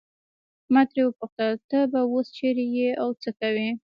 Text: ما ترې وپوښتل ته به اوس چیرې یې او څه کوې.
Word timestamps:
ما 0.73 0.81
ترې 0.89 1.01
وپوښتل 1.05 1.51
ته 1.69 1.79
به 1.91 1.99
اوس 2.11 2.27
چیرې 2.37 2.65
یې 2.77 2.89
او 3.01 3.09
څه 3.21 3.29
کوې. 3.39 3.69